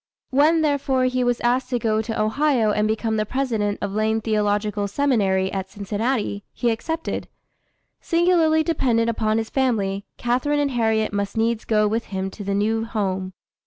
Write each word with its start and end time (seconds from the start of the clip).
When, 0.31 0.63
therefore, 0.63 1.03
he 1.03 1.23
was 1.23 1.39
asked 1.41 1.69
to 1.69 1.77
go 1.77 2.01
to 2.01 2.19
Ohio 2.19 2.71
and 2.71 2.87
become 2.87 3.17
the 3.17 3.23
president 3.23 3.77
of 3.83 3.93
Lane 3.93 4.19
Theological 4.19 4.87
Seminary 4.87 5.51
at 5.53 5.69
Cincinnati, 5.69 6.43
he 6.53 6.71
accepted. 6.71 7.27
Singularly 7.99 8.63
dependent 8.63 9.11
upon 9.11 9.37
his 9.37 9.51
family, 9.51 10.05
Catharine 10.17 10.57
and 10.59 10.71
Harriet 10.71 11.13
must 11.13 11.37
needs 11.37 11.65
go 11.65 11.87
with 11.87 12.05
him 12.05 12.31
to 12.31 12.43
the 12.43 12.55
new 12.55 12.83
home. 12.83 13.33